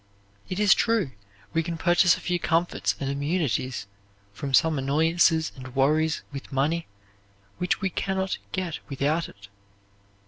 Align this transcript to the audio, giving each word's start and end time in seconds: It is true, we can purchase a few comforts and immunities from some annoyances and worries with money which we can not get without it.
It 0.49 0.59
is 0.59 0.73
true, 0.73 1.11
we 1.53 1.61
can 1.61 1.77
purchase 1.77 2.17
a 2.17 2.21
few 2.21 2.39
comforts 2.39 2.95
and 2.99 3.07
immunities 3.07 3.85
from 4.33 4.51
some 4.51 4.79
annoyances 4.79 5.51
and 5.55 5.75
worries 5.75 6.23
with 6.33 6.51
money 6.51 6.87
which 7.59 7.81
we 7.81 7.91
can 7.91 8.17
not 8.17 8.39
get 8.51 8.79
without 8.89 9.29
it. 9.29 9.47